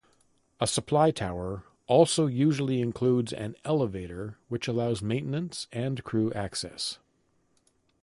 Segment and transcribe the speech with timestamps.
[0.59, 6.97] A supply tower also usually includes an elevator which allows maintenance and crew access.